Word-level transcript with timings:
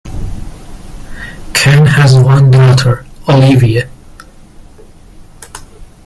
Ken 1.53 1.85
has 1.85 2.17
one 2.17 2.49
daughter, 2.49 3.05
Olivia. 3.29 3.87